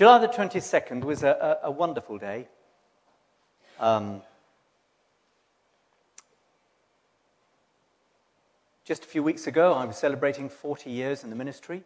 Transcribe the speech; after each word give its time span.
July 0.00 0.16
the 0.16 0.28
22nd 0.28 1.04
was 1.04 1.22
a, 1.22 1.58
a, 1.62 1.66
a 1.66 1.70
wonderful 1.70 2.16
day. 2.16 2.48
Um, 3.78 4.22
just 8.86 9.04
a 9.04 9.06
few 9.06 9.22
weeks 9.22 9.46
ago, 9.46 9.74
I 9.74 9.84
was 9.84 9.98
celebrating 9.98 10.48
40 10.48 10.88
years 10.88 11.22
in 11.22 11.28
the 11.28 11.36
ministry, 11.36 11.82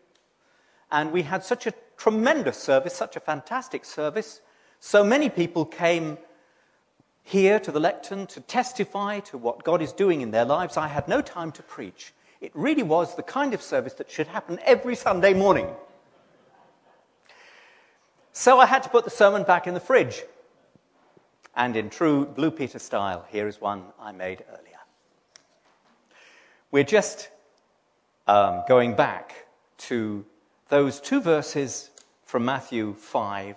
and 0.93 1.11
we 1.11 1.23
had 1.23 1.43
such 1.43 1.67
a 1.67 1.75
tremendous 1.97 2.57
service, 2.57 2.95
such 2.95 3.17
a 3.17 3.19
fantastic 3.19 3.85
service. 3.85 4.41
So 4.79 5.03
many 5.03 5.29
people 5.29 5.65
came 5.65 6.17
here 7.25 7.59
to 7.59 7.73
the 7.73 7.81
lectern 7.81 8.29
to 8.29 8.41
testify 8.43 9.19
to 9.23 9.39
what 9.39 9.65
God 9.65 9.83
is 9.83 9.93
doing 9.93 10.21
in 10.21 10.31
their 10.31 10.45
lives. 10.45 10.77
I 10.77 10.87
had 10.87 11.09
no 11.09 11.21
time 11.21 11.51
to 11.51 11.65
preach. 11.65 12.15
It 12.41 12.53
really 12.55 12.85
was 12.85 13.17
the 13.17 13.25
kind 13.25 13.55
of 13.55 13.61
service 13.61 13.95
that 13.95 14.09
should 14.09 14.29
happen 14.29 14.61
every 14.65 14.95
Sunday 14.95 15.35
morning. 15.35 15.67
So 18.37 18.59
I 18.59 18.67
had 18.67 18.83
to 18.83 18.89
put 18.89 19.05
the 19.05 19.11
sermon 19.11 19.45
back 19.45 19.69
in 19.69 19.75
the 19.75 19.81
fridge. 19.81 20.25
And 21.55 21.77
in 21.77 21.89
true 21.89 22.27
Blue 22.27 22.51
Peter 22.51 22.81
style, 22.81 23.25
here 23.31 23.47
is 23.47 23.61
one 23.61 23.85
I 24.01 24.11
made 24.11 24.45
earlier. 24.51 24.81
We're 26.73 26.83
just 26.83 27.31
um, 28.27 28.65
going 28.67 28.97
back 28.97 29.47
to 29.87 30.27
those 30.69 30.99
two 31.01 31.21
verses 31.21 31.91
from 32.25 32.45
Matthew 32.45 32.95
5 32.95 33.55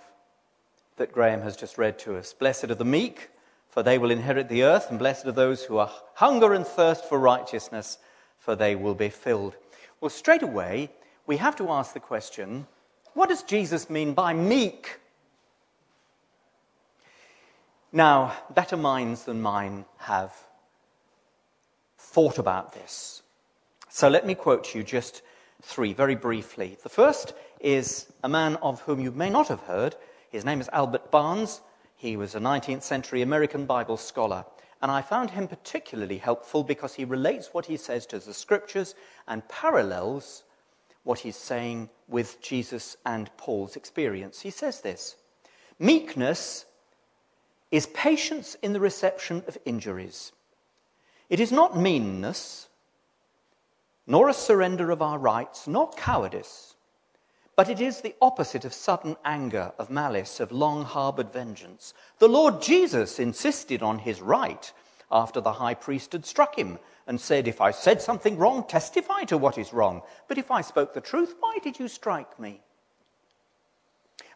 that 0.96 1.10
Graham 1.10 1.42
has 1.42 1.56
just 1.56 1.76
read 1.76 1.98
to 2.00 2.16
us. 2.16 2.32
Blessed 2.32 2.70
are 2.70 2.76
the 2.76 2.84
meek, 2.84 3.30
for 3.70 3.82
they 3.82 3.98
will 3.98 4.12
inherit 4.12 4.48
the 4.48 4.62
earth, 4.62 4.90
and 4.90 4.98
blessed 5.00 5.26
are 5.26 5.32
those 5.32 5.64
who 5.64 5.78
are 5.78 5.90
hunger 6.14 6.54
and 6.54 6.64
thirst 6.64 7.04
for 7.04 7.18
righteousness, 7.18 7.98
for 8.38 8.54
they 8.54 8.76
will 8.76 8.94
be 8.94 9.08
filled. 9.08 9.56
Well, 10.00 10.08
straight 10.08 10.44
away, 10.44 10.90
we 11.26 11.38
have 11.38 11.56
to 11.56 11.68
ask 11.68 11.94
the 11.94 12.00
question 12.00 12.68
what 13.18 13.30
does 13.30 13.42
Jesus 13.42 13.90
mean 13.90 14.14
by 14.14 14.32
meek? 14.32 15.00
Now, 17.90 18.32
better 18.54 18.76
minds 18.76 19.24
than 19.24 19.42
mine 19.42 19.86
have 19.96 20.32
thought 21.98 22.38
about 22.38 22.74
this. 22.74 23.22
So 23.88 24.08
let 24.08 24.24
me 24.24 24.36
quote 24.36 24.72
you 24.72 24.84
just 24.84 25.22
three 25.62 25.92
very 25.92 26.14
briefly. 26.14 26.78
The 26.84 26.88
first 26.88 27.34
is 27.58 28.06
a 28.22 28.28
man 28.28 28.54
of 28.62 28.80
whom 28.82 29.00
you 29.00 29.10
may 29.10 29.30
not 29.30 29.48
have 29.48 29.62
heard. 29.62 29.96
His 30.30 30.44
name 30.44 30.60
is 30.60 30.70
Albert 30.72 31.10
Barnes. 31.10 31.60
He 31.96 32.16
was 32.16 32.36
a 32.36 32.40
19th 32.40 32.84
century 32.84 33.22
American 33.22 33.66
Bible 33.66 33.96
scholar. 33.96 34.44
And 34.80 34.92
I 34.92 35.02
found 35.02 35.30
him 35.30 35.48
particularly 35.48 36.18
helpful 36.18 36.62
because 36.62 36.94
he 36.94 37.04
relates 37.04 37.52
what 37.52 37.66
he 37.66 37.78
says 37.78 38.06
to 38.06 38.20
the 38.20 38.32
scriptures 38.32 38.94
and 39.26 39.48
parallels 39.48 40.44
what 41.08 41.20
he's 41.20 41.36
saying 41.36 41.88
with 42.06 42.38
Jesus 42.42 42.98
and 43.06 43.34
Paul's 43.38 43.76
experience. 43.76 44.42
He 44.42 44.50
says 44.50 44.82
this 44.82 45.16
Meekness 45.78 46.66
is 47.70 47.86
patience 47.86 48.56
in 48.60 48.74
the 48.74 48.80
reception 48.80 49.42
of 49.48 49.56
injuries. 49.64 50.32
It 51.30 51.40
is 51.40 51.50
not 51.50 51.78
meanness, 51.78 52.68
nor 54.06 54.28
a 54.28 54.34
surrender 54.34 54.90
of 54.90 55.00
our 55.00 55.18
rights, 55.18 55.66
nor 55.66 55.90
cowardice, 55.92 56.74
but 57.56 57.70
it 57.70 57.80
is 57.80 58.02
the 58.02 58.14
opposite 58.20 58.66
of 58.66 58.74
sudden 58.74 59.16
anger, 59.24 59.72
of 59.78 59.88
malice, 59.88 60.40
of 60.40 60.52
long 60.52 60.84
harbored 60.84 61.32
vengeance. 61.32 61.94
The 62.18 62.28
Lord 62.28 62.60
Jesus 62.60 63.18
insisted 63.18 63.82
on 63.82 64.00
his 64.00 64.20
right 64.20 64.70
after 65.10 65.40
the 65.40 65.54
high 65.54 65.74
priest 65.74 66.12
had 66.12 66.26
struck 66.26 66.58
him 66.58 66.78
and 67.08 67.20
said, 67.20 67.48
If 67.48 67.60
I 67.60 67.72
said 67.72 68.00
something 68.00 68.36
wrong, 68.36 68.64
testify 68.68 69.24
to 69.24 69.38
what 69.38 69.58
is 69.58 69.72
wrong. 69.72 70.02
But 70.28 70.38
if 70.38 70.50
I 70.52 70.60
spoke 70.60 70.94
the 70.94 71.00
truth, 71.00 71.34
why 71.40 71.58
did 71.62 71.80
you 71.80 71.88
strike 71.88 72.38
me? 72.38 72.60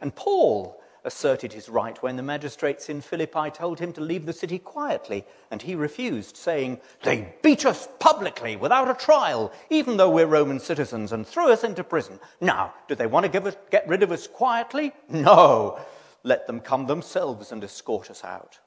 And 0.01 0.17
Paul 0.17 0.81
asserted 1.05 1.53
his 1.53 1.69
right 1.69 2.01
when 2.03 2.17
the 2.17 2.23
magistrates 2.23 2.89
in 2.89 3.01
Philippi 3.01 3.51
told 3.51 3.79
him 3.79 3.93
to 3.93 4.01
leave 4.01 4.25
the 4.25 4.33
city 4.33 4.59
quietly, 4.59 5.25
and 5.51 5.61
he 5.61 5.75
refused, 5.75 6.37
saying, 6.37 6.81
They 7.03 7.35
beat 7.43 7.67
us 7.67 7.89
publicly 7.99 8.57
without 8.57 8.91
a 8.91 8.95
trial, 8.95 9.53
even 9.69 9.97
though 9.97 10.11
we're 10.11 10.27
Roman 10.27 10.59
citizens, 10.59 11.13
and 11.13 11.27
threw 11.27 11.53
us 11.53 11.65
into 11.65 11.85
prison. 11.85 12.19
Now, 12.41 12.73
do 12.89 12.95
they 12.95 13.07
want 13.07 13.31
to 13.31 13.43
us, 13.43 13.57
get 13.71 13.87
rid 13.87 14.03
of 14.03 14.13
us 14.13 14.27
quietly? 14.27 14.93
No. 15.09 15.79
Let 16.25 16.47
them 16.47 16.61
come 16.61 16.87
themselves 16.87 17.53
and 17.53 17.63
escort 17.63 18.11
us 18.11 18.25
out. 18.25 18.61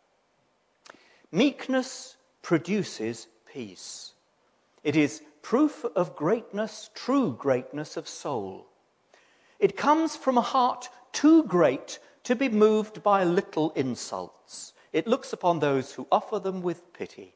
Meekness 1.32 2.18
produces 2.42 3.28
peace. 3.56 4.12
It 4.84 4.98
is 4.98 5.22
proof 5.42 5.86
of 5.96 6.16
greatness, 6.18 6.90
true 6.94 7.32
greatness 7.40 7.96
of 7.96 8.06
soul. 8.06 8.68
It 9.60 9.78
comes 9.78 10.18
from 10.18 10.38
a 10.38 10.42
heart 10.42 10.90
too 11.14 11.44
great 11.44 12.00
to 12.26 12.36
be 12.36 12.50
moved 12.50 13.02
by 13.02 13.24
little 13.24 13.72
insults. 13.72 14.74
It 14.92 15.08
looks 15.08 15.32
upon 15.32 15.60
those 15.60 15.94
who 15.94 16.06
offer 16.12 16.38
them 16.38 16.62
with 16.62 16.92
pity. 16.94 17.34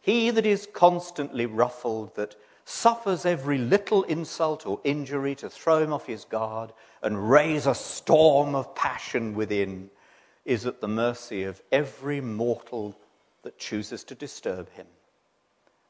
He 0.00 0.30
that 0.30 0.44
is 0.44 0.68
constantly 0.72 1.46
ruffled, 1.46 2.16
that 2.16 2.34
suffers 2.64 3.24
every 3.24 3.58
little 3.58 4.02
insult 4.04 4.66
or 4.66 4.80
injury 4.82 5.36
to 5.36 5.48
throw 5.48 5.82
him 5.82 5.92
off 5.92 6.06
his 6.06 6.24
guard 6.24 6.72
and 7.00 7.30
raise 7.30 7.66
a 7.66 7.76
storm 7.76 8.56
of 8.56 8.74
passion 8.74 9.34
within, 9.34 9.88
is 10.44 10.66
at 10.66 10.80
the 10.80 10.88
mercy 10.88 11.44
of 11.44 11.62
every 11.70 12.20
mortal 12.20 12.96
that 13.42 13.58
chooses 13.58 14.02
to 14.04 14.16
disturb 14.16 14.68
him. 14.70 14.86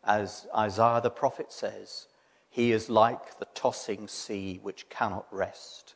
As 0.05 0.47
Isaiah 0.57 1.01
the 1.03 1.11
prophet 1.11 1.53
says, 1.53 2.07
he 2.51 2.73
is 2.73 2.89
like 2.89 3.39
the 3.39 3.49
tossing 3.55 4.09
sea 4.09 4.59
which 4.63 4.89
cannot 4.89 5.27
rest, 5.33 5.95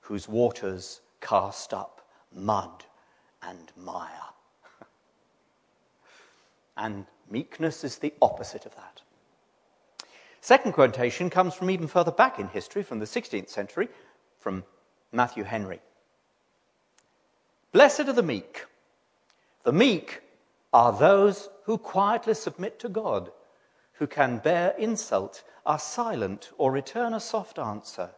whose 0.00 0.28
waters 0.28 1.00
cast 1.20 1.72
up 1.72 2.06
mud 2.32 2.84
and 3.42 3.72
mire. 3.76 4.08
and 6.76 7.06
meekness 7.30 7.84
is 7.84 7.98
the 7.98 8.12
opposite 8.20 8.66
of 8.66 8.74
that. 8.76 9.02
Second 10.40 10.72
quotation 10.72 11.30
comes 11.30 11.54
from 11.54 11.70
even 11.70 11.86
further 11.86 12.12
back 12.12 12.38
in 12.38 12.48
history, 12.48 12.82
from 12.82 12.98
the 12.98 13.06
16th 13.06 13.48
century, 13.48 13.88
from 14.38 14.62
Matthew 15.10 15.42
Henry. 15.42 15.80
Blessed 17.72 18.00
are 18.00 18.12
the 18.12 18.22
meek. 18.22 18.66
The 19.62 19.72
meek 19.72 20.20
are 20.72 20.92
those 20.92 21.48
who 21.64 21.78
quietly 21.78 22.34
submit 22.34 22.78
to 22.78 22.88
God, 22.88 23.30
who 23.94 24.06
can 24.06 24.38
bear 24.38 24.74
insult, 24.78 25.42
are 25.64 25.78
silent, 25.78 26.50
or 26.58 26.70
return 26.70 27.14
a 27.14 27.20
soft 27.20 27.58
answer, 27.58 28.10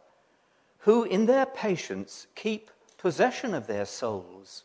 who 0.79 1.03
in 1.03 1.25
their 1.25 1.45
patience 1.45 2.27
keep 2.35 2.69
possession 2.97 3.53
of 3.53 3.67
their 3.67 3.85
souls 3.85 4.63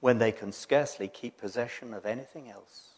when 0.00 0.18
they 0.18 0.32
can 0.32 0.52
scarcely 0.52 1.08
keep 1.08 1.38
possession 1.38 1.92
of 1.92 2.06
anything 2.06 2.48
else. 2.50 2.90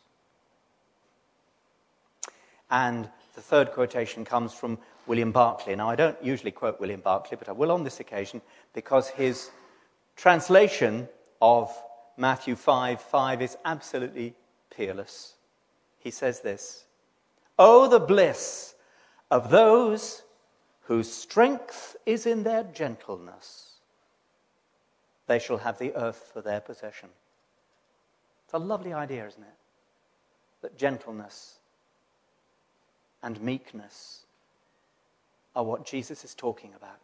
And 2.70 3.08
the 3.34 3.40
third 3.40 3.72
quotation 3.72 4.24
comes 4.24 4.52
from 4.52 4.78
William 5.06 5.32
Barclay. 5.32 5.74
Now, 5.74 5.90
I 5.90 5.96
don't 5.96 6.22
usually 6.22 6.52
quote 6.52 6.80
William 6.80 7.00
Barclay, 7.00 7.36
but 7.36 7.48
I 7.48 7.52
will 7.52 7.72
on 7.72 7.84
this 7.84 8.00
occasion 8.00 8.40
because 8.72 9.08
his 9.08 9.50
translation 10.16 11.08
of 11.40 11.70
Matthew 12.16 12.56
5 12.56 13.00
5 13.00 13.42
is 13.42 13.56
absolutely 13.64 14.34
peerless. 14.76 15.34
He 15.98 16.10
says 16.10 16.40
this 16.40 16.84
Oh, 17.58 17.88
the 17.88 18.00
bliss 18.00 18.74
of 19.30 19.50
those 19.50 20.22
whose 20.82 21.12
strength 21.12 21.96
is 22.06 22.26
in 22.26 22.42
their 22.42 22.64
gentleness. 22.64 23.68
They 25.26 25.38
shall 25.38 25.58
have 25.58 25.78
the 25.78 25.94
earth 25.94 26.30
for 26.32 26.42
their 26.42 26.60
possession. 26.60 27.08
It's 28.44 28.54
a 28.54 28.58
lovely 28.58 28.92
idea, 28.92 29.26
isn't 29.26 29.42
it? 29.42 29.48
That 30.62 30.76
gentleness 30.76 31.58
and 33.22 33.40
meekness 33.40 34.24
are 35.54 35.64
what 35.64 35.86
Jesus 35.86 36.24
is 36.24 36.34
talking 36.34 36.72
about. 36.74 36.98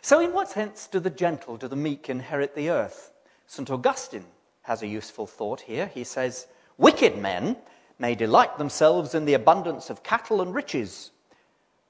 So, 0.00 0.20
in 0.20 0.32
what 0.32 0.48
sense 0.48 0.86
do 0.86 1.00
the 1.00 1.10
gentle, 1.10 1.56
do 1.56 1.68
the 1.68 1.76
meek 1.76 2.08
inherit 2.08 2.54
the 2.54 2.70
earth? 2.70 3.12
St. 3.46 3.70
Augustine 3.70 4.24
has 4.66 4.82
a 4.82 4.86
useful 4.86 5.26
thought 5.28 5.60
here. 5.60 5.86
He 5.86 6.02
says, 6.02 6.48
Wicked 6.76 7.16
men 7.16 7.56
may 8.00 8.16
delight 8.16 8.58
themselves 8.58 9.14
in 9.14 9.24
the 9.24 9.34
abundance 9.34 9.90
of 9.90 10.02
cattle 10.02 10.42
and 10.42 10.52
riches, 10.52 11.12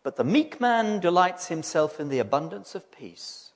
but 0.03 0.17
the 0.17 0.25
meek 0.25 0.61
man 0.61 1.01
delights 1.01 1.49
himself 1.49 1.99
in 1.99 2.11
the 2.11 2.19
abundance 2.19 2.75
of 2.75 2.93
peace. 2.93 3.51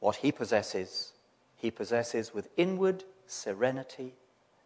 What 0.00 0.16
he 0.16 0.32
possesses, 0.32 1.12
he 1.56 1.70
possesses 1.70 2.34
with 2.34 2.48
inward 2.56 3.04
serenity 3.26 4.14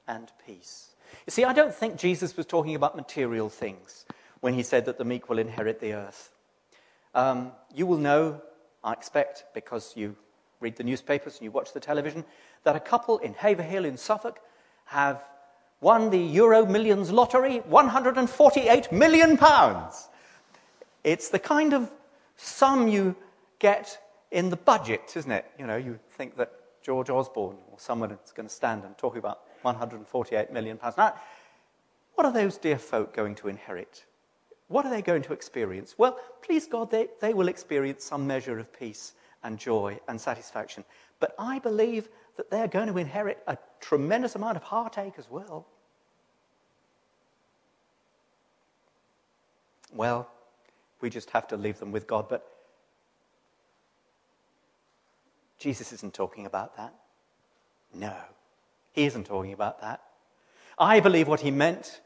and 0.08 0.32
peace. 0.46 0.94
You 1.26 1.31
see, 1.31 1.44
I 1.44 1.52
don't 1.52 1.75
think 1.75 1.96
Jesus 1.96 2.35
was 2.35 2.46
talking 2.46 2.75
about 2.75 2.96
material 2.96 3.50
things 3.50 4.06
when 4.40 4.55
he 4.55 4.62
said 4.62 4.87
that 4.87 4.96
the 4.96 5.05
meek 5.05 5.28
will 5.28 5.38
inherit 5.38 5.81
the 5.81 5.93
earth. 5.93 6.31
Um, 7.14 7.52
you 7.75 7.87
will 7.87 7.99
know, 7.99 8.40
I 8.82 8.93
expect, 8.94 9.44
because 9.52 9.93
you 9.94 10.17
read 10.62 10.76
the 10.76 10.85
newspapers 10.85 11.35
and 11.35 11.44
you 11.44 11.50
watch 11.50 11.73
the 11.73 11.81
television, 11.81 12.25
that 12.64 12.76
a 12.76 12.81
couple 12.81 13.19
in 13.19 13.35
Haverhill 13.35 13.85
in 13.85 13.97
Suffolk 13.97 14.41
have 14.87 15.23
won 15.81 16.11
the 16.11 16.19
Euro 16.19 16.64
Millions 16.64 17.11
lottery, 17.11 17.59
148 17.59 18.93
million 18.93 19.37
pounds. 19.37 20.09
It's 21.05 21.29
the 21.29 21.38
kind 21.38 21.75
of 21.75 21.91
sum 22.37 22.88
you 22.88 23.17
get 23.59 23.99
in 24.31 24.49
the 24.49 24.56
budget, 24.56 25.12
isn't 25.17 25.31
it? 25.31 25.44
You 25.59 25.67
know, 25.67 25.76
you 25.76 25.99
think 26.17 26.37
that 26.37 26.53
George 26.82 27.11
Osborne 27.11 27.56
or 27.70 27.79
someone 27.79 28.12
is 28.12 28.32
going 28.32 28.49
to 28.49 28.55
stand 28.55 28.85
and 28.85 28.97
talk 28.97 29.17
about 29.17 29.41
148 29.62 30.53
million 30.53 30.79
pounds. 30.79 30.97
Now, 30.97 31.14
what 32.14 32.26
are 32.26 32.32
those 32.32 32.56
dear 32.59 32.79
folk 32.79 33.14
going 33.14 33.35
to 33.37 33.49
inherit? 33.49 34.05
What 34.69 34.87
are 34.87 34.91
they 34.91 35.03
going 35.03 35.23
to 35.23 35.32
experience? 35.32 35.97
Well, 35.99 36.19
please 36.43 36.67
God, 36.67 36.91
they, 36.91 37.09
they 37.20 37.35
will 37.35 37.49
experience 37.49 38.05
some 38.05 38.26
measure 38.26 38.59
of 38.59 38.73
peace 38.73 39.12
and 39.44 39.58
joy 39.58 39.98
and 40.08 40.20
satisfaction. 40.20 40.84
But 41.20 41.34
I 41.38 41.58
believe 41.58 42.08
that 42.36 42.50
they're 42.50 42.68
going 42.68 42.88
to 42.88 42.98
inherit 42.98 43.42
a 43.46 43.58
tremendous 43.80 44.34
amount 44.34 44.56
of 44.56 44.62
heartache 44.62 45.14
as 45.18 45.30
well. 45.30 45.66
Well, 49.92 50.28
we 51.00 51.10
just 51.10 51.30
have 51.30 51.46
to 51.48 51.56
leave 51.56 51.78
them 51.78 51.92
with 51.92 52.06
God. 52.06 52.28
But 52.28 52.46
Jesus 55.58 55.92
isn't 55.92 56.14
talking 56.14 56.46
about 56.46 56.76
that. 56.76 56.94
No, 57.94 58.14
he 58.92 59.04
isn't 59.04 59.26
talking 59.26 59.52
about 59.52 59.80
that. 59.82 60.02
I 60.78 61.00
believe 61.00 61.28
what 61.28 61.40
he 61.40 61.50
meant 61.50 62.00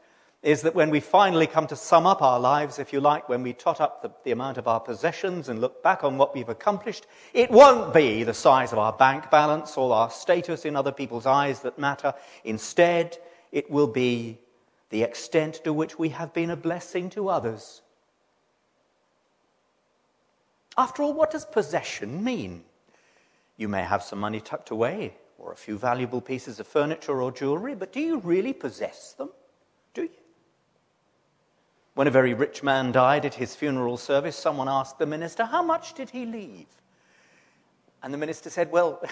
is 0.47 0.63
that 0.63 0.77
when 0.77 0.91
we 0.91 1.01
finally 1.01 1.49
come 1.49 1.67
to 1.67 1.75
sum 1.75 2.07
up 2.07 2.23
our 2.23 2.39
lives, 2.39 2.79
if 2.79 2.93
you 2.93 3.01
like, 3.01 3.29
when 3.29 3.43
we 3.43 3.53
tot 3.53 3.81
up 3.81 4.01
the, 4.01 4.13
the, 4.23 4.31
amount 4.31 4.57
of 4.59 4.69
our 4.69 4.79
possessions 4.79 5.49
and 5.49 5.61
look 5.61 5.83
back 5.83 6.05
on 6.05 6.17
what 6.17 6.37
we've 6.37 6.49
accomplished, 6.49 7.09
it 7.35 7.51
won't 7.51 7.93
be 7.93 8.23
the 8.23 8.33
size 8.33 8.73
of 8.73 8.79
our 8.79 8.93
bank 8.93 9.29
balance 9.29 9.77
or 9.77 9.93
our 9.93 10.09
status 10.09 10.65
in 10.65 10.77
other 10.77 10.93
people's 10.93 11.27
eyes 11.27 11.63
that 11.63 11.81
matter. 11.81 12.15
Instead, 12.45 13.19
it 13.51 13.69
will 13.69 13.89
be 13.89 14.39
the 14.91 15.03
extent 15.03 15.65
to 15.65 15.73
which 15.73 15.99
we 15.99 16.11
have 16.11 16.33
been 16.33 16.51
a 16.51 16.57
blessing 16.57 17.11
to 17.11 17.29
others. 17.29 17.83
After 20.79 21.03
all, 21.03 21.13
what 21.13 21.33
does 21.33 21.45
possession 21.45 22.23
mean? 22.23 22.63
You 23.57 23.67
may 23.67 23.83
have 23.83 24.05
some 24.05 24.21
money 24.21 24.41
tucked 24.41 24.71
away 24.71 25.17
or 25.39 25.51
a 25.51 25.57
few 25.57 25.77
valuable 25.77 26.21
pieces 26.21 26.61
of 26.61 26.69
furniture 26.69 27.21
or 27.21 27.33
jewelry, 27.33 27.75
but 27.75 27.93
do 27.93 27.99
you 27.99 28.19
really 28.19 28.53
possess 28.53 29.13
them? 29.15 29.31
When 31.97 32.07
a 32.07 32.11
very 32.11 32.35
rich 32.35 32.63
man 32.63 32.93
died 32.93 33.25
at 33.25 33.33
his 33.33 33.57
funeral 33.57 33.97
service, 33.97 34.37
someone 34.37 34.69
asked 34.69 34.99
the 34.99 35.07
minister, 35.07 35.47
How 35.47 35.63
much 35.63 35.95
did 35.95 36.11
he 36.11 36.27
leave? 36.27 36.67
And 38.03 38.13
the 38.13 38.19
minister 38.19 38.51
said, 38.51 38.71
Well, 38.71 39.03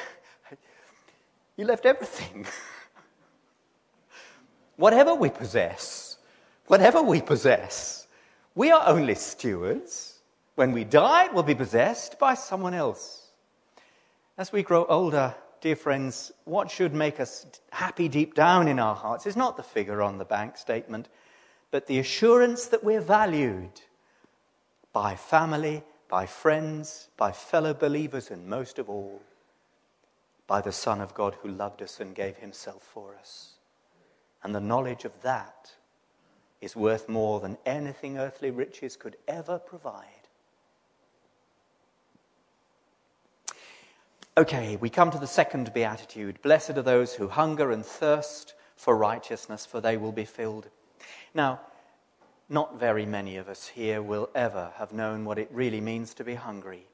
he 1.56 1.64
left 1.64 1.86
everything. 1.86 2.44
whatever 4.76 5.14
we 5.14 5.30
possess, 5.30 6.18
whatever 6.66 7.00
we 7.00 7.22
possess, 7.22 8.06
we 8.54 8.70
are 8.70 8.86
only 8.86 9.14
stewards. 9.14 10.18
When 10.56 10.72
we 10.72 10.84
die, 10.84 11.28
we'll 11.32 11.42
be 11.42 11.54
possessed 11.54 12.18
by 12.18 12.34
someone 12.34 12.74
else. 12.74 13.30
As 14.36 14.52
we 14.52 14.62
grow 14.62 14.84
older, 14.90 15.34
dear 15.62 15.74
friends, 15.74 16.32
what 16.44 16.70
should 16.70 16.92
make 16.92 17.18
us 17.18 17.46
happy 17.70 18.08
deep 18.08 18.34
down 18.34 18.68
in 18.68 18.78
our 18.78 18.94
hearts 18.94 19.26
is 19.26 19.36
not 19.36 19.56
the 19.56 19.62
figure 19.62 20.02
on 20.02 20.18
the 20.18 20.26
bank 20.26 20.58
statement, 20.58 21.08
but 21.74 21.88
the 21.88 21.98
assurance 21.98 22.66
that 22.66 22.84
we're 22.84 23.00
valued 23.00 23.80
by 24.92 25.16
family, 25.16 25.82
by 26.08 26.24
friends, 26.24 27.08
by 27.16 27.32
fellow 27.32 27.74
believers, 27.74 28.30
and 28.30 28.46
most 28.46 28.78
of 28.78 28.88
all, 28.88 29.20
by 30.46 30.60
the 30.60 30.70
Son 30.70 31.00
of 31.00 31.14
God 31.14 31.36
who 31.42 31.48
loved 31.48 31.82
us 31.82 31.98
and 31.98 32.14
gave 32.14 32.36
himself 32.36 32.80
for 32.80 33.16
us. 33.18 33.54
And 34.44 34.54
the 34.54 34.60
knowledge 34.60 35.04
of 35.04 35.20
that 35.22 35.72
is 36.60 36.76
worth 36.76 37.08
more 37.08 37.40
than 37.40 37.58
anything 37.66 38.18
earthly 38.18 38.52
riches 38.52 38.94
could 38.94 39.16
ever 39.26 39.58
provide. 39.58 40.28
Okay, 44.38 44.76
we 44.76 44.90
come 44.90 45.10
to 45.10 45.18
the 45.18 45.26
second 45.26 45.74
beatitude. 45.74 46.40
Blessed 46.40 46.78
are 46.78 46.82
those 46.82 47.14
who 47.14 47.26
hunger 47.26 47.72
and 47.72 47.84
thirst 47.84 48.54
for 48.76 48.96
righteousness, 48.96 49.66
for 49.66 49.80
they 49.80 49.96
will 49.96 50.12
be 50.12 50.24
filled. 50.24 50.68
Now, 51.34 51.60
not 52.48 52.78
very 52.78 53.06
many 53.06 53.36
of 53.36 53.48
us 53.48 53.68
here 53.68 54.02
will 54.02 54.28
ever 54.34 54.72
have 54.76 54.92
known 54.92 55.24
what 55.24 55.38
it 55.38 55.48
really 55.50 55.80
means 55.80 56.14
to 56.14 56.24
be 56.24 56.34
hungry. 56.34 56.86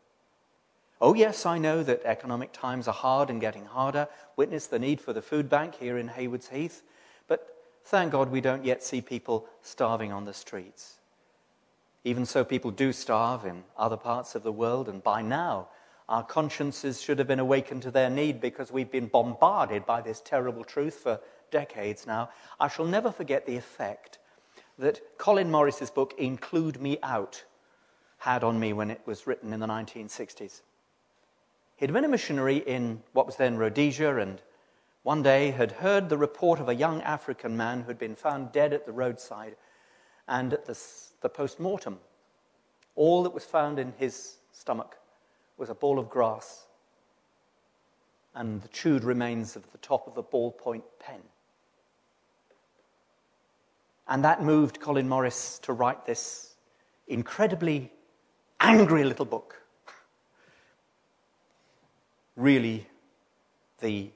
Oh, 1.01 1.15
yes, 1.15 1.47
I 1.47 1.59
know 1.59 1.83
that 1.83 2.05
economic 2.05 2.53
times 2.53 2.87
are 2.87 2.95
hard 2.95 3.31
and 3.31 3.41
getting 3.41 3.65
harder. 3.65 4.07
Witness 4.37 4.67
the 4.67 4.79
need 4.79 5.01
for 5.01 5.13
the 5.13 5.23
food 5.23 5.49
bank 5.49 5.75
here 5.75 5.97
in 5.97 6.09
Haywards 6.09 6.49
Heath. 6.49 6.83
But 7.27 7.57
thank 7.85 8.13
God 8.13 8.31
we 8.31 8.41
don't 8.41 8.65
yet 8.65 8.83
see 8.83 9.01
people 9.01 9.47
starving 9.63 10.13
on 10.13 10.25
the 10.25 10.35
streets. 10.35 10.99
Even 12.05 12.27
so, 12.27 12.45
people 12.45 12.71
do 12.71 12.93
starve 12.93 13.45
in 13.45 13.65
other 13.77 13.97
parts 13.97 14.35
of 14.35 14.43
the 14.43 14.53
world, 14.53 14.89
and 14.89 15.03
by 15.03 15.21
now, 15.21 15.69
our 16.11 16.25
consciences 16.25 17.01
should 17.01 17.21
have 17.21 17.29
been 17.29 17.39
awakened 17.39 17.83
to 17.83 17.91
their 17.93 18.11
need 18.11 18.41
because 18.41 18.73
we've 18.73 18.91
been 18.91 19.07
bombarded 19.07 19.87
by 19.87 20.01
this 20.01 20.21
terrible 20.21 20.65
truth 20.65 20.97
for 20.97 21.21
decades 21.53 22.05
now. 22.05 22.29
I 22.59 22.67
shall 22.67 22.85
never 22.85 23.13
forget 23.13 23.47
the 23.47 23.57
effect 23.57 24.19
that 24.77 25.01
Colin 25.19 25.53
Morris's 25.53 25.89
book, 25.89 26.15
Include 26.19 26.81
Me 26.81 26.99
Out, 27.05 27.45
had 28.19 28.43
on 28.43 28.59
me 28.59 28.73
when 28.73 28.91
it 28.91 29.01
was 29.07 29.29
written 29.29 29.53
in 29.53 29.61
the 29.61 29.69
1960s. 29.69 30.63
He'd 31.77 31.93
been 31.93 32.05
a 32.05 32.09
missionary 32.09 32.57
in 32.57 33.03
what 33.13 33.27
was 33.27 33.37
then 33.37 33.57
Rhodesia 33.57 34.17
and 34.17 34.43
one 35.05 35.23
day 35.23 35.53
had 35.53 35.71
heard 35.71 36.09
the 36.09 36.19
report 36.19 36.59
of 36.59 36.69
a 36.69 36.75
young 36.75 37.01
African 37.03 37.57
man 37.57 37.83
who 37.83 37.87
had 37.87 37.99
been 37.99 38.17
found 38.17 38.51
dead 38.51 38.73
at 38.73 38.85
the 38.85 38.93
roadside 38.93 39.55
and 40.27 40.53
at 40.53 40.67
the, 40.67 40.79
the 41.21 41.29
post 41.29 41.61
mortem. 41.61 42.01
All 42.97 43.23
that 43.23 43.33
was 43.33 43.45
found 43.45 43.79
in 43.79 43.95
his 43.97 44.39
stomach 44.51 45.00
was 45.61 45.69
a 45.69 45.75
ball 45.75 45.99
of 45.99 46.09
grass 46.09 46.67
and 48.35 48.63
the 48.63 48.69
chewed 48.69 49.05
remains 49.05 49.57
of 49.57 49.71
the 49.73 49.79
top 49.79 50.07
of 50.07 50.17
a 50.17 50.23
ballpoint 50.23 50.83
pen. 50.99 51.21
And 54.09 54.25
that 54.25 54.43
moved 54.43 54.81
Colin 54.81 55.09
Morris 55.09 55.59
to 55.63 55.75
write 55.75 56.07
this 56.07 56.57
incredibly 57.09 57.93
angry 58.59 59.05
little 59.05 59.27
book. 59.27 59.57
really, 62.37 62.87
the 63.81 64.11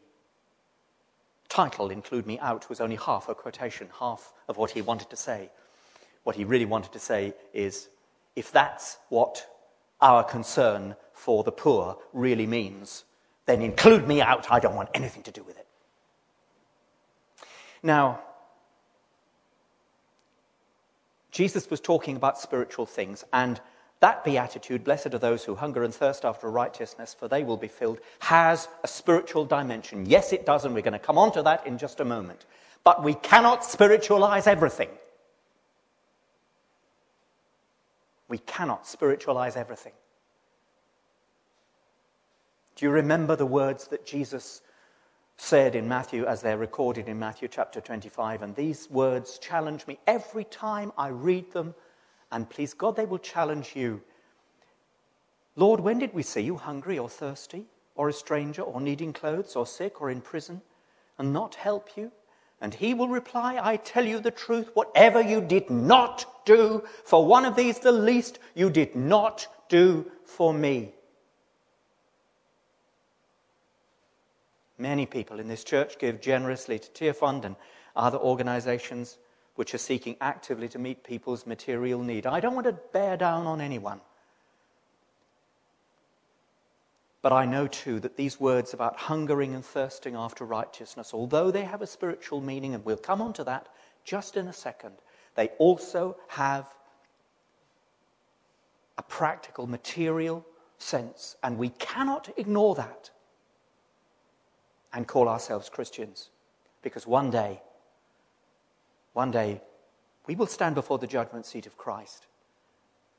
title, 1.50 1.90
Include 1.90 2.26
Me 2.26 2.38
Out, 2.38 2.70
was 2.70 2.80
only 2.80 2.96
half 2.96 3.28
a 3.28 3.34
quotation, 3.34 3.88
half 3.98 4.32
of 4.48 4.56
what 4.56 4.70
he 4.70 4.80
wanted 4.80 5.10
to 5.10 5.16
say. 5.16 5.50
What 6.22 6.36
he 6.36 6.44
really 6.44 6.64
wanted 6.64 6.92
to 6.92 6.98
say 6.98 7.34
is 7.52 7.90
if 8.34 8.50
that's 8.50 8.96
what 9.10 9.46
our 10.00 10.24
concern 10.24 10.96
for 11.14 11.42
the 11.42 11.52
poor 11.52 11.96
really 12.12 12.46
means, 12.46 13.04
then 13.46 13.62
include 13.62 14.06
me 14.06 14.20
out. 14.20 14.50
I 14.50 14.60
don't 14.60 14.74
want 14.74 14.90
anything 14.94 15.22
to 15.22 15.30
do 15.30 15.42
with 15.42 15.56
it. 15.56 15.66
Now, 17.82 18.20
Jesus 21.30 21.68
was 21.70 21.80
talking 21.80 22.16
about 22.16 22.38
spiritual 22.38 22.86
things, 22.86 23.24
and 23.32 23.60
that 24.00 24.24
beatitude, 24.24 24.84
blessed 24.84 25.14
are 25.14 25.18
those 25.18 25.44
who 25.44 25.54
hunger 25.54 25.82
and 25.82 25.94
thirst 25.94 26.24
after 26.24 26.50
righteousness, 26.50 27.14
for 27.18 27.26
they 27.26 27.42
will 27.42 27.56
be 27.56 27.68
filled, 27.68 28.00
has 28.20 28.68
a 28.82 28.88
spiritual 28.88 29.44
dimension. 29.44 30.06
Yes, 30.06 30.32
it 30.32 30.46
does, 30.46 30.64
and 30.64 30.74
we're 30.74 30.82
going 30.82 30.92
to 30.92 30.98
come 30.98 31.18
on 31.18 31.32
to 31.32 31.42
that 31.42 31.66
in 31.66 31.78
just 31.78 32.00
a 32.00 32.04
moment. 32.04 32.44
But 32.84 33.02
we 33.02 33.14
cannot 33.14 33.64
spiritualize 33.64 34.46
everything. 34.46 34.90
We 38.28 38.38
cannot 38.38 38.86
spiritualize 38.86 39.56
everything. 39.56 39.92
Do 42.76 42.86
you 42.86 42.90
remember 42.90 43.36
the 43.36 43.46
words 43.46 43.86
that 43.88 44.04
Jesus 44.04 44.60
said 45.36 45.76
in 45.76 45.86
Matthew 45.86 46.24
as 46.26 46.42
they're 46.42 46.58
recorded 46.58 47.08
in 47.08 47.18
Matthew 47.18 47.46
chapter 47.46 47.80
25? 47.80 48.42
And 48.42 48.56
these 48.56 48.90
words 48.90 49.38
challenge 49.38 49.86
me 49.86 49.98
every 50.08 50.44
time 50.44 50.92
I 50.98 51.08
read 51.08 51.52
them, 51.52 51.74
and 52.32 52.50
please 52.50 52.74
God, 52.74 52.96
they 52.96 53.06
will 53.06 53.18
challenge 53.18 53.76
you. 53.76 54.02
Lord, 55.54 55.78
when 55.78 56.00
did 56.00 56.12
we 56.14 56.24
see 56.24 56.40
you 56.40 56.56
hungry 56.56 56.98
or 56.98 57.08
thirsty, 57.08 57.66
or 57.94 58.08
a 58.08 58.12
stranger, 58.12 58.62
or 58.62 58.80
needing 58.80 59.12
clothes, 59.12 59.54
or 59.54 59.68
sick, 59.68 60.00
or 60.00 60.10
in 60.10 60.20
prison, 60.20 60.60
and 61.16 61.32
not 61.32 61.54
help 61.54 61.96
you? 61.96 62.10
And 62.60 62.74
he 62.74 62.92
will 62.92 63.08
reply, 63.08 63.60
I 63.62 63.76
tell 63.76 64.04
you 64.04 64.18
the 64.18 64.32
truth, 64.32 64.70
whatever 64.74 65.20
you 65.20 65.40
did 65.40 65.70
not 65.70 66.44
do 66.44 66.82
for 67.04 67.24
one 67.24 67.44
of 67.44 67.54
these, 67.54 67.78
the 67.78 67.92
least, 67.92 68.40
you 68.54 68.68
did 68.68 68.96
not 68.96 69.46
do 69.68 70.10
for 70.24 70.52
me. 70.52 70.92
Many 74.78 75.06
people 75.06 75.38
in 75.38 75.48
this 75.48 75.64
church 75.64 75.98
give 75.98 76.20
generously 76.20 76.78
to 76.78 76.90
Tearfund 76.90 77.44
and 77.44 77.56
other 77.94 78.18
organizations 78.18 79.18
which 79.54 79.72
are 79.74 79.78
seeking 79.78 80.16
actively 80.20 80.68
to 80.68 80.78
meet 80.78 81.04
people's 81.04 81.46
material 81.46 82.02
need. 82.02 82.26
I 82.26 82.40
don't 82.40 82.54
want 82.54 82.66
to 82.66 82.72
bear 82.92 83.16
down 83.16 83.46
on 83.46 83.60
anyone. 83.60 84.00
But 87.22 87.32
I 87.32 87.46
know 87.46 87.66
too 87.68 88.00
that 88.00 88.16
these 88.16 88.38
words 88.38 88.74
about 88.74 88.98
hungering 88.98 89.54
and 89.54 89.64
thirsting 89.64 90.14
after 90.14 90.44
righteousness, 90.44 91.14
although 91.14 91.50
they 91.50 91.64
have 91.64 91.80
a 91.80 91.86
spiritual 91.86 92.40
meaning, 92.40 92.74
and 92.74 92.84
we'll 92.84 92.96
come 92.96 93.22
on 93.22 93.32
to 93.34 93.44
that 93.44 93.68
just 94.04 94.36
in 94.36 94.48
a 94.48 94.52
second, 94.52 94.94
they 95.34 95.48
also 95.58 96.16
have 96.28 96.66
a 98.98 99.02
practical, 99.02 99.66
material 99.66 100.44
sense. 100.78 101.36
And 101.42 101.56
we 101.56 101.70
cannot 101.70 102.28
ignore 102.36 102.74
that 102.74 103.10
and 104.94 105.06
call 105.06 105.28
ourselves 105.28 105.68
Christians. 105.68 106.30
Because 106.82 107.06
one 107.06 107.30
day, 107.30 107.60
one 109.12 109.30
day, 109.30 109.60
we 110.26 110.36
will 110.36 110.46
stand 110.46 110.74
before 110.74 110.98
the 110.98 111.06
judgment 111.06 111.44
seat 111.44 111.66
of 111.66 111.76
Christ. 111.76 112.26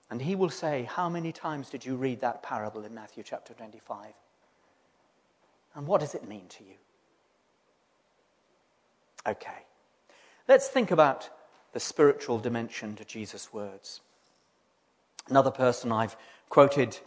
And 0.10 0.22
he 0.22 0.36
will 0.36 0.50
say, 0.50 0.84
How 0.84 1.10
many 1.10 1.32
times 1.32 1.70
did 1.70 1.86
you 1.86 1.96
read 1.96 2.22
that 2.22 2.42
parable 2.42 2.86
in 2.86 2.94
Matthew 2.94 3.24
chapter 3.24 3.54
25? 3.54 4.14
And 5.76 5.88
what 5.88 6.02
does 6.02 6.16
it 6.16 6.28
mean 6.28 6.48
to 6.50 6.64
you? 6.64 6.76
Okay. 9.28 9.66
Let's 10.48 10.68
think 10.68 10.92
about 10.92 11.30
the 11.74 11.80
spiritual 11.80 12.40
dimension 12.40 12.96
to 12.96 13.06
Jesus' 13.06 13.52
words. 13.52 14.02
Another 15.28 15.52
person 15.52 15.92
I've 15.92 16.16
quoted 16.50 16.98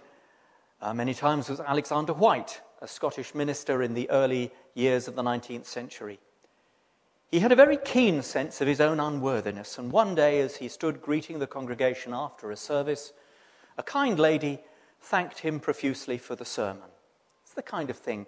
uh, 0.83 0.93
many 0.93 1.15
times 1.15 1.49
was 1.49 1.61
Alexander 1.61 2.13
Whyte, 2.13 2.61
a 2.81 2.89
Scottish 2.89 3.35
minister 3.35 3.83
in 3.83 3.95
the 3.95 4.09
early 4.11 4.53
years 4.75 5.09
of 5.09 5.17
the 5.17 5.23
19th 5.23 5.67
century. 5.67 6.19
He 7.31 7.41
had 7.41 7.53
a 7.53 7.57
very 7.57 7.77
keen 7.77 8.23
sense 8.23 8.61
of 8.61 8.69
his 8.69 8.81
own 8.81 9.01
unworthiness, 9.01 9.79
and 9.79 9.93
one 9.93 10.15
day, 10.15 10.41
as 10.41 10.57
he 10.57 10.69
stood 10.69 11.03
greeting 11.03 11.39
the 11.39 11.47
congregation 11.47 12.15
after 12.15 12.51
a 12.51 12.57
service, 12.57 13.13
a 13.77 13.83
kind 13.83 14.19
lady 14.19 14.61
thanked 15.01 15.41
him 15.41 15.61
profusely 15.61 16.17
for 16.17 16.35
the 16.35 16.45
sermon. 16.45 16.89
It's 17.43 17.53
the 17.53 17.63
kind 17.63 17.91
of 17.91 17.99
thing 17.99 18.27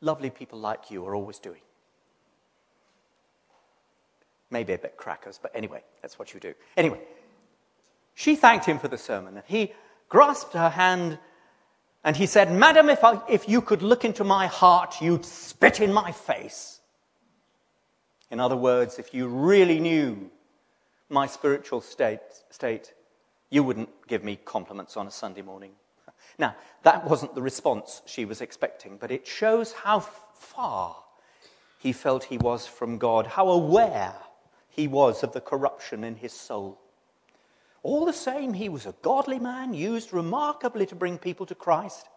lovely 0.00 0.30
people 0.30 0.58
like 0.58 0.90
you 0.90 1.04
are 1.06 1.14
always 1.14 1.38
doing. 1.38 1.60
Maybe 4.50 4.72
a 4.72 4.78
bit 4.78 4.96
crackers, 4.96 5.38
but 5.40 5.50
anyway, 5.54 5.82
that's 6.00 6.18
what 6.18 6.32
you 6.32 6.40
do. 6.40 6.54
Anyway, 6.76 7.00
she 8.14 8.34
thanked 8.34 8.64
him 8.64 8.78
for 8.78 8.88
the 8.88 8.96
sermon, 8.96 9.36
and 9.36 9.44
he 9.46 9.72
grasped 10.08 10.54
her 10.54 10.70
hand 10.70 11.18
and 12.08 12.16
he 12.16 12.24
said, 12.24 12.50
Madam, 12.50 12.88
if, 12.88 13.04
I, 13.04 13.20
if 13.28 13.50
you 13.50 13.60
could 13.60 13.82
look 13.82 14.02
into 14.02 14.24
my 14.24 14.46
heart, 14.46 15.02
you'd 15.02 15.26
spit 15.26 15.78
in 15.78 15.92
my 15.92 16.10
face. 16.10 16.80
In 18.30 18.40
other 18.40 18.56
words, 18.56 18.98
if 18.98 19.12
you 19.12 19.28
really 19.28 19.78
knew 19.78 20.30
my 21.10 21.26
spiritual 21.26 21.82
state, 21.82 22.22
state, 22.48 22.94
you 23.50 23.62
wouldn't 23.62 23.90
give 24.06 24.24
me 24.24 24.38
compliments 24.42 24.96
on 24.96 25.06
a 25.06 25.10
Sunday 25.10 25.42
morning. 25.42 25.72
Now, 26.38 26.56
that 26.82 27.04
wasn't 27.04 27.34
the 27.34 27.42
response 27.42 28.00
she 28.06 28.24
was 28.24 28.40
expecting, 28.40 28.96
but 28.96 29.10
it 29.10 29.26
shows 29.26 29.72
how 29.74 30.00
far 30.00 30.96
he 31.78 31.92
felt 31.92 32.24
he 32.24 32.38
was 32.38 32.66
from 32.66 32.96
God, 32.96 33.26
how 33.26 33.50
aware 33.50 34.14
he 34.70 34.88
was 34.88 35.22
of 35.22 35.34
the 35.34 35.42
corruption 35.42 36.04
in 36.04 36.16
his 36.16 36.32
soul. 36.32 36.80
All 37.82 38.04
the 38.04 38.12
same, 38.12 38.54
he 38.54 38.68
was 38.68 38.86
a 38.86 38.94
godly 39.02 39.38
man, 39.38 39.72
used 39.72 40.12
remarkably 40.12 40.86
to 40.86 40.94
bring 40.94 41.18
people 41.18 41.46
to 41.46 41.54
Christ. 41.54 42.08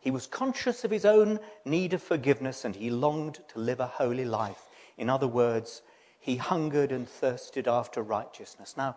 He 0.00 0.10
was 0.10 0.26
conscious 0.26 0.84
of 0.84 0.90
his 0.90 1.04
own 1.04 1.40
need 1.64 1.94
of 1.94 2.02
forgiveness, 2.02 2.64
and 2.64 2.76
he 2.76 2.90
longed 2.90 3.40
to 3.48 3.58
live 3.58 3.80
a 3.80 3.86
holy 3.86 4.24
life. 4.24 4.68
In 4.96 5.10
other 5.10 5.26
words, 5.26 5.82
he 6.20 6.36
hungered 6.36 6.92
and 6.92 7.08
thirsted 7.08 7.66
after 7.66 8.02
righteousness. 8.02 8.76
Now, 8.76 8.96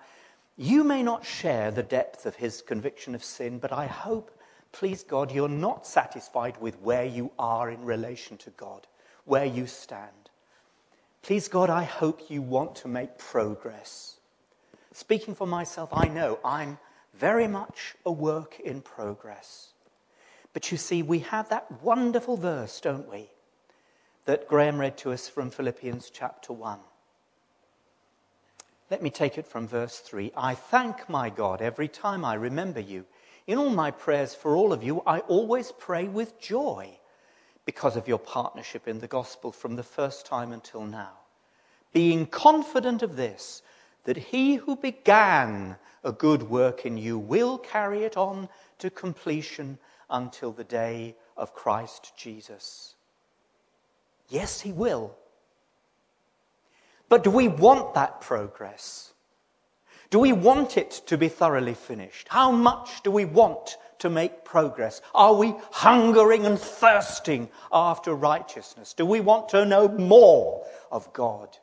you 0.55 0.83
may 0.83 1.03
not 1.03 1.25
share 1.25 1.71
the 1.71 1.83
depth 1.83 2.25
of 2.25 2.35
his 2.35 2.61
conviction 2.61 3.15
of 3.15 3.23
sin, 3.23 3.59
but 3.59 3.71
I 3.71 3.85
hope, 3.85 4.31
please 4.71 5.03
God, 5.03 5.31
you're 5.31 5.49
not 5.49 5.87
satisfied 5.87 6.59
with 6.59 6.79
where 6.81 7.05
you 7.05 7.31
are 7.37 7.69
in 7.69 7.83
relation 7.83 8.37
to 8.37 8.49
God, 8.51 8.87
where 9.25 9.45
you 9.45 9.67
stand. 9.67 10.29
Please 11.21 11.47
God, 11.47 11.69
I 11.69 11.83
hope 11.83 12.29
you 12.29 12.41
want 12.41 12.75
to 12.77 12.87
make 12.87 13.17
progress. 13.17 14.16
Speaking 14.97 15.35
for 15.35 15.45
myself, 15.45 15.89
I 15.93 16.07
know 16.07 16.39
I'm 16.43 16.79
very 17.13 17.47
much 17.47 17.95
a 18.05 18.11
work 18.11 18.59
in 18.59 18.81
progress. 18.81 19.69
But 20.53 20.71
you 20.71 20.77
see, 20.77 21.03
we 21.03 21.19
have 21.19 21.49
that 21.49 21.83
wonderful 21.83 22.35
verse, 22.35 22.81
don't 22.81 23.07
we? 23.09 23.29
that 24.27 24.47
Graham 24.47 24.77
read 24.77 24.97
to 24.97 25.13
us 25.13 25.29
from 25.29 25.49
Philippians 25.49 26.09
chapter 26.09 26.51
1. 26.51 26.79
Let 28.91 29.01
me 29.01 29.09
take 29.09 29.37
it 29.37 29.47
from 29.47 29.67
verse 29.67 29.99
3. 29.99 30.33
I 30.35 30.53
thank 30.53 31.09
my 31.09 31.29
God 31.29 31.61
every 31.61 31.87
time 31.87 32.25
I 32.25 32.33
remember 32.33 32.81
you. 32.81 33.05
In 33.47 33.57
all 33.57 33.69
my 33.69 33.91
prayers 33.91 34.35
for 34.35 34.53
all 34.53 34.73
of 34.73 34.83
you, 34.83 35.01
I 35.05 35.19
always 35.19 35.71
pray 35.71 36.09
with 36.09 36.41
joy 36.41 36.99
because 37.65 37.95
of 37.95 38.09
your 38.09 38.19
partnership 38.19 38.85
in 38.85 38.99
the 38.99 39.07
gospel 39.07 39.53
from 39.53 39.77
the 39.77 39.83
first 39.83 40.25
time 40.25 40.51
until 40.51 40.85
now. 40.85 41.13
Being 41.93 42.25
confident 42.25 43.03
of 43.03 43.15
this, 43.15 43.61
that 44.07 44.15
he 44.15 44.55
who 44.55 44.77
began 44.77 45.75
a 46.01 46.13
good 46.13 46.41
work 46.41 46.85
in 46.85 46.95
you 46.95 47.19
will 47.19 47.57
carry 47.57 48.05
it 48.05 48.15
on 48.15 48.47
to 48.79 48.89
completion 48.89 49.77
until 50.09 50.53
the 50.53 50.63
day 50.63 51.13
of 51.35 51.53
Christ 51.53 52.13
Jesus. 52.15 52.95
Yes, 54.29 54.61
He 54.61 54.71
will. 54.71 55.13
But 57.09 57.25
do 57.25 57.29
we 57.29 57.49
want 57.49 57.95
that 57.95 58.21
progress? 58.21 59.11
Do 60.09 60.19
we 60.19 60.31
want 60.31 60.77
it 60.77 61.01
to 61.07 61.17
be 61.17 61.27
thoroughly 61.27 61.73
finished? 61.73 62.29
How 62.29 62.49
much 62.49 63.03
do 63.03 63.11
we 63.11 63.25
want 63.25 63.75
to 63.99 64.09
make 64.09 64.45
progress? 64.45 65.01
Are 65.13 65.33
we 65.33 65.53
hungering 65.69 66.45
and 66.45 66.57
thirsting 66.57 67.49
after 67.73 68.13
righteousness? 68.13 68.93
Do 68.93 69.05
we 69.05 69.19
want 69.19 69.49
to 69.49 69.65
know 69.65 69.89
more 69.89 70.65
of 70.93 71.11
God? 71.11 71.57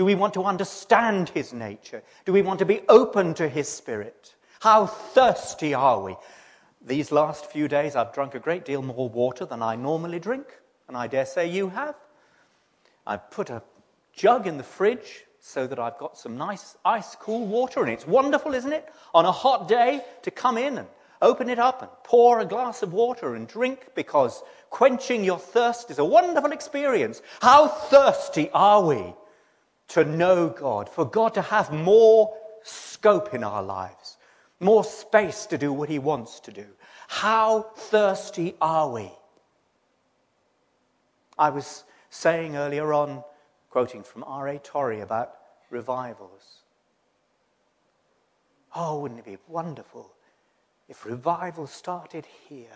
Do 0.00 0.06
we 0.06 0.14
want 0.14 0.32
to 0.32 0.44
understand 0.44 1.28
His 1.28 1.52
nature? 1.52 2.02
Do 2.24 2.32
we 2.32 2.40
want 2.40 2.58
to 2.60 2.64
be 2.64 2.80
open 2.88 3.34
to 3.34 3.46
His 3.46 3.68
Spirit? 3.68 4.34
How 4.60 4.86
thirsty 4.86 5.74
are 5.74 6.00
we? 6.00 6.16
These 6.80 7.12
last 7.12 7.44
few 7.44 7.68
days, 7.68 7.96
I've 7.96 8.14
drunk 8.14 8.34
a 8.34 8.38
great 8.38 8.64
deal 8.64 8.80
more 8.80 9.10
water 9.10 9.44
than 9.44 9.62
I 9.62 9.76
normally 9.76 10.18
drink, 10.18 10.58
and 10.88 10.96
I 10.96 11.06
dare 11.06 11.26
say 11.26 11.50
you 11.50 11.68
have. 11.68 11.96
I've 13.06 13.30
put 13.30 13.50
a 13.50 13.62
jug 14.14 14.46
in 14.46 14.56
the 14.56 14.62
fridge 14.64 15.26
so 15.38 15.66
that 15.66 15.78
I've 15.78 15.98
got 15.98 16.16
some 16.16 16.38
nice 16.38 16.78
ice 16.82 17.14
cool 17.16 17.46
water, 17.46 17.82
and 17.82 17.90
it's 17.90 18.06
wonderful, 18.06 18.54
isn't 18.54 18.72
it? 18.72 18.88
On 19.12 19.26
a 19.26 19.32
hot 19.32 19.68
day 19.68 20.00
to 20.22 20.30
come 20.30 20.56
in 20.56 20.78
and 20.78 20.88
open 21.20 21.50
it 21.50 21.58
up 21.58 21.82
and 21.82 21.90
pour 22.04 22.40
a 22.40 22.46
glass 22.46 22.82
of 22.82 22.94
water 22.94 23.34
and 23.34 23.46
drink 23.46 23.88
because 23.94 24.42
quenching 24.70 25.24
your 25.24 25.38
thirst 25.38 25.90
is 25.90 25.98
a 25.98 26.04
wonderful 26.06 26.52
experience. 26.52 27.20
How 27.42 27.68
thirsty 27.68 28.48
are 28.54 28.82
we 28.82 29.12
to 29.90 30.04
know 30.04 30.48
God, 30.48 30.88
for 30.88 31.04
God 31.04 31.34
to 31.34 31.42
have 31.42 31.72
more 31.72 32.36
scope 32.62 33.34
in 33.34 33.44
our 33.44 33.62
lives, 33.62 34.16
more 34.60 34.84
space 34.84 35.46
to 35.46 35.58
do 35.58 35.72
what 35.72 35.88
He 35.88 35.98
wants 35.98 36.40
to 36.40 36.52
do? 36.52 36.66
How 37.08 37.62
thirsty 37.76 38.54
are 38.60 38.90
we? 38.90 39.10
I 41.38 41.50
was 41.50 41.84
saying 42.10 42.56
earlier 42.56 42.92
on, 42.92 43.24
quoting 43.70 44.02
from 44.02 44.24
R.A. 44.24 44.58
Torrey 44.58 45.00
about 45.00 45.34
revivals. 45.70 46.62
Oh, 48.74 49.00
wouldn't 49.00 49.20
it 49.20 49.26
be 49.26 49.38
wonderful 49.48 50.12
if 50.88 51.04
revival 51.04 51.66
started 51.66 52.26
here? 52.48 52.68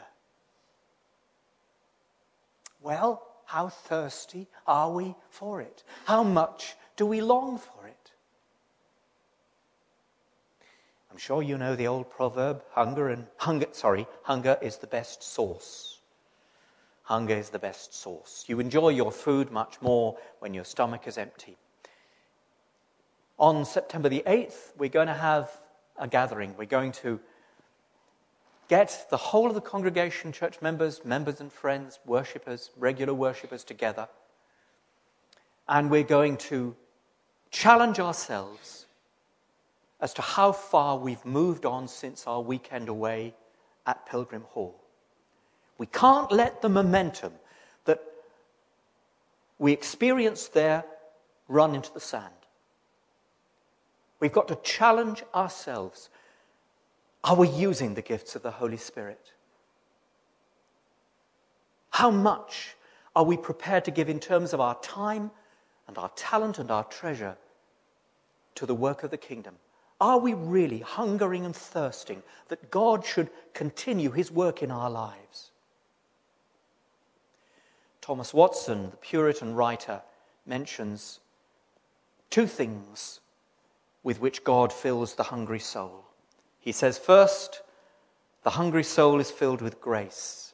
Well, 2.80 3.22
how 3.46 3.68
thirsty 3.68 4.48
are 4.66 4.90
we 4.90 5.14
for 5.28 5.60
it? 5.60 5.84
How 6.06 6.22
much 6.22 6.74
do 6.96 7.06
we 7.06 7.20
long 7.20 7.58
for 7.58 7.86
it? 7.86 8.12
I'm 11.10 11.18
sure 11.18 11.42
you 11.42 11.56
know 11.58 11.76
the 11.76 11.86
old 11.86 12.10
proverb, 12.10 12.62
hunger 12.72 13.08
and 13.08 13.26
hunger, 13.36 13.66
sorry, 13.72 14.06
hunger 14.22 14.58
is 14.60 14.78
the 14.78 14.86
best 14.86 15.22
sauce. 15.22 16.00
Hunger 17.04 17.34
is 17.34 17.50
the 17.50 17.58
best 17.58 17.94
sauce. 17.94 18.44
You 18.48 18.60
enjoy 18.60 18.88
your 18.88 19.12
food 19.12 19.52
much 19.52 19.80
more 19.80 20.16
when 20.40 20.54
your 20.54 20.64
stomach 20.64 21.06
is 21.06 21.18
empty. 21.18 21.56
On 23.38 23.64
September 23.64 24.08
the 24.08 24.22
8th, 24.26 24.72
we're 24.78 24.88
going 24.88 25.08
to 25.08 25.14
have 25.14 25.50
a 25.98 26.08
gathering. 26.08 26.56
We're 26.56 26.64
going 26.64 26.92
to 26.92 27.20
get 28.68 29.06
the 29.10 29.16
whole 29.16 29.48
of 29.48 29.54
the 29.54 29.60
congregation, 29.60 30.32
church 30.32 30.62
members, 30.62 31.04
members 31.04 31.40
and 31.40 31.52
friends, 31.52 31.98
worshippers, 32.06 32.70
regular 32.76 33.12
worshippers 33.12 33.64
together. 33.64 34.08
And 35.68 35.90
we're 35.90 36.02
going 36.02 36.38
to 36.38 36.74
challenge 37.54 38.00
ourselves 38.00 38.86
as 40.00 40.12
to 40.12 40.20
how 40.20 40.50
far 40.50 40.98
we've 40.98 41.24
moved 41.24 41.64
on 41.64 41.86
since 41.86 42.26
our 42.26 42.42
weekend 42.42 42.88
away 42.88 43.32
at 43.86 44.04
Pilgrim 44.06 44.42
Hall. 44.42 44.74
We 45.78 45.86
can't 45.86 46.30
let 46.32 46.62
the 46.62 46.68
momentum 46.68 47.32
that 47.84 48.02
we 49.58 49.72
experienced 49.72 50.52
there 50.52 50.84
run 51.48 51.76
into 51.76 51.94
the 51.94 52.00
sand. 52.00 52.34
We've 54.18 54.32
got 54.32 54.48
to 54.48 54.56
challenge 54.56 55.22
ourselves. 55.32 56.10
Are 57.22 57.36
we 57.36 57.48
using 57.48 57.94
the 57.94 58.02
gifts 58.02 58.34
of 58.34 58.42
the 58.42 58.50
Holy 58.50 58.76
Spirit? 58.76 59.32
How 61.90 62.10
much 62.10 62.74
are 63.14 63.24
we 63.24 63.36
prepared 63.36 63.84
to 63.84 63.92
give 63.92 64.08
in 64.08 64.18
terms 64.18 64.52
of 64.52 64.60
our 64.60 64.78
time 64.80 65.30
and 65.86 65.96
our 65.96 66.10
talent 66.16 66.58
and 66.58 66.70
our 66.72 66.84
treasure 66.84 67.36
to 68.56 68.66
the 68.66 68.74
work 68.74 69.02
of 69.02 69.10
the 69.10 69.16
kingdom? 69.16 69.54
Are 70.00 70.18
we 70.18 70.34
really 70.34 70.80
hungering 70.80 71.44
and 71.44 71.54
thirsting 71.54 72.22
that 72.48 72.70
God 72.70 73.04
should 73.04 73.30
continue 73.52 74.10
his 74.10 74.30
work 74.30 74.62
in 74.62 74.70
our 74.70 74.90
lives? 74.90 75.50
Thomas 78.00 78.34
Watson, 78.34 78.90
the 78.90 78.96
Puritan 78.98 79.54
writer, 79.54 80.02
mentions 80.46 81.20
two 82.28 82.46
things 82.46 83.20
with 84.02 84.20
which 84.20 84.44
God 84.44 84.72
fills 84.72 85.14
the 85.14 85.22
hungry 85.22 85.60
soul. 85.60 86.04
He 86.58 86.72
says, 86.72 86.98
first, 86.98 87.62
the 88.42 88.50
hungry 88.50 88.84
soul 88.84 89.20
is 89.20 89.30
filled 89.30 89.62
with 89.62 89.80
grace, 89.80 90.52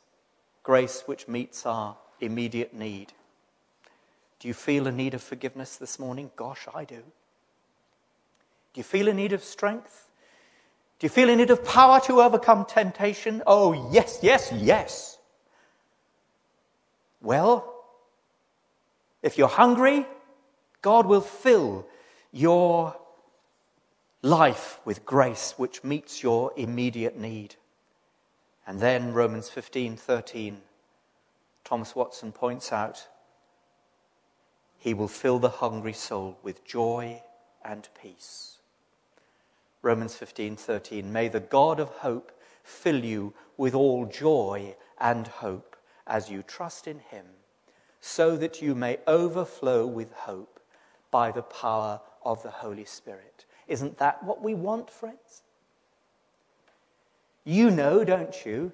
grace 0.63 1.03
which 1.07 1.27
meets 1.27 1.67
our 1.67 1.97
immediate 2.21 2.73
need. 2.73 3.13
Do 4.39 4.47
you 4.47 4.55
feel 4.55 4.87
a 4.87 4.93
need 4.93 5.15
of 5.15 5.23
forgiveness 5.23 5.77
this 5.77 5.99
morning? 5.99 6.31
Gosh, 6.37 6.69
I 6.73 6.85
do. 6.85 7.03
Do 8.73 8.79
you 8.79 8.85
feel 8.85 9.09
a 9.09 9.15
need 9.15 9.33
of 9.33 9.43
strength? 9.43 10.09
Do 10.99 11.07
you 11.07 11.09
feel 11.09 11.31
a 11.31 11.37
need 11.37 11.51
of 11.51 11.65
power 11.65 12.01
to 12.03 12.21
overcome 12.21 12.67
temptation? 12.67 13.43
Oh, 13.47 13.91
yes, 13.91 14.21
yes, 14.23 14.53
yes. 14.53 15.19
Well, 17.21 17.75
if 19.23 19.37
you're 19.37 19.49
hungry, 19.49 20.07
God 20.83 21.07
will 21.07 21.21
fill 21.21 21.87
your 22.33 22.97
life 24.23 24.79
with 24.85 25.05
grace 25.05 25.55
which 25.57 25.83
meets 25.83 26.23
your 26.23 26.53
immediate 26.57 27.17
need. 27.17 27.57
And 28.67 28.79
then 28.79 29.13
Romans 29.13 29.51
15:13 29.51 30.59
Thomas 31.65 31.97
Watson 31.97 32.33
points 32.33 32.73
out 32.73 33.09
he 34.79 34.95
will 34.95 35.09
fill 35.09 35.39
the 35.39 35.49
hungry 35.49 35.93
soul 35.93 36.39
with 36.43 36.65
joy 36.65 37.23
and 37.65 37.89
peace. 38.01 38.60
Romans 39.83 40.15
15:13 40.15 41.05
May 41.05 41.29
the 41.29 41.41
God 41.41 41.81
of 41.81 41.89
hope 41.89 42.33
fill 42.63 43.05
you 43.05 43.35
with 43.57 43.75
all 43.75 44.07
joy 44.07 44.77
and 44.99 45.27
hope 45.27 45.77
as 46.07 46.31
you 46.31 46.43
trust 46.43 46.87
in 46.87 46.99
him 46.99 47.27
so 48.01 48.37
that 48.37 48.63
you 48.63 48.75
may 48.75 48.99
overflow 49.07 49.87
with 49.87 50.13
hope 50.13 50.61
by 51.11 51.31
the 51.31 51.43
power 51.43 52.01
of 52.25 52.43
the 52.43 52.51
Holy 52.51 52.85
Spirit. 52.85 53.45
Isn't 53.67 53.99
that 53.99 54.23
what 54.23 54.43
we 54.43 54.55
want, 54.55 54.91
friends? 54.91 55.43
You 57.45 57.71
know, 57.71 58.05
don't 58.05 58.45
you, 58.45 58.73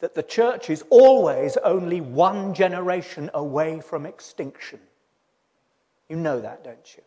that 0.00 0.14
the 0.14 0.22
church 0.22 0.70
is 0.70 0.84
always 0.90 1.56
only 1.58 2.00
one 2.00 2.54
generation 2.54 3.30
away 3.34 3.80
from 3.80 4.06
extinction. 4.06 4.80
You 6.08 6.16
know 6.16 6.40
that, 6.40 6.64
don't 6.64 6.96
you? 6.96 7.02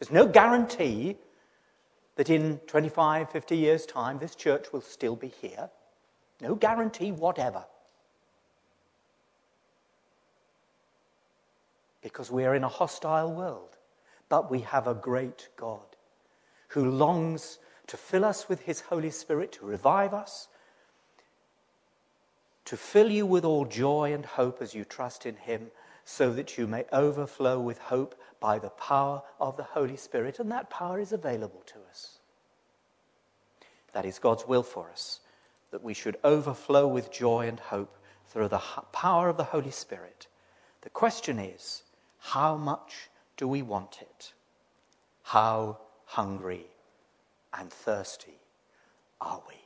There's 0.00 0.10
no 0.10 0.26
guarantee 0.26 1.18
that 2.16 2.30
in 2.30 2.58
25, 2.66 3.30
50 3.30 3.56
years' 3.56 3.86
time 3.86 4.18
this 4.18 4.34
church 4.34 4.72
will 4.72 4.80
still 4.80 5.14
be 5.14 5.28
here. 5.28 5.70
No 6.40 6.54
guarantee 6.54 7.12
whatever. 7.12 7.64
Because 12.02 12.30
we 12.30 12.46
are 12.46 12.54
in 12.54 12.64
a 12.64 12.68
hostile 12.68 13.32
world. 13.32 13.76
But 14.30 14.50
we 14.50 14.60
have 14.60 14.86
a 14.86 14.94
great 14.94 15.48
God 15.56 15.96
who 16.68 16.90
longs 16.90 17.58
to 17.88 17.96
fill 17.96 18.24
us 18.24 18.48
with 18.48 18.62
his 18.62 18.80
Holy 18.80 19.10
Spirit, 19.10 19.52
to 19.52 19.66
revive 19.66 20.14
us, 20.14 20.48
to 22.64 22.76
fill 22.76 23.10
you 23.10 23.26
with 23.26 23.44
all 23.44 23.64
joy 23.64 24.14
and 24.14 24.24
hope 24.24 24.62
as 24.62 24.74
you 24.74 24.84
trust 24.84 25.26
in 25.26 25.36
him, 25.36 25.70
so 26.04 26.32
that 26.32 26.58
you 26.58 26.66
may 26.66 26.84
overflow 26.92 27.60
with 27.60 27.78
hope 27.78 28.14
by 28.40 28.58
the 28.58 28.70
power 28.70 29.22
of 29.38 29.56
the 29.56 29.62
Holy 29.62 29.96
Spirit. 29.96 30.38
And 30.38 30.50
that 30.50 30.70
power 30.70 30.98
is 30.98 31.12
available 31.12 31.62
to 31.66 31.76
us. 31.88 32.18
That 33.92 34.04
is 34.04 34.18
God's 34.18 34.46
will 34.46 34.62
for 34.62 34.88
us, 34.90 35.20
that 35.70 35.82
we 35.82 35.94
should 35.94 36.16
overflow 36.24 36.86
with 36.86 37.12
joy 37.12 37.48
and 37.48 37.58
hope 37.58 37.96
through 38.28 38.48
the 38.48 38.62
power 38.92 39.28
of 39.28 39.36
the 39.36 39.44
Holy 39.44 39.70
Spirit. 39.70 40.26
The 40.82 40.90
question 40.90 41.38
is, 41.38 41.82
how 42.18 42.56
much 42.56 43.10
do 43.36 43.48
we 43.48 43.62
want 43.62 43.98
it? 44.00 44.32
How 45.22 45.78
hungry 46.04 46.66
and 47.52 47.70
thirsty 47.70 48.38
are 49.20 49.42
we? 49.48 49.59